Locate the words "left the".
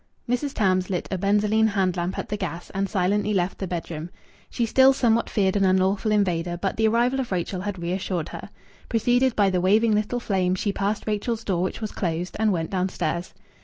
3.35-3.67